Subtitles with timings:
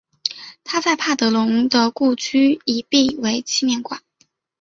[0.63, 4.01] 他在帕德龙的故居已辟为纪念馆。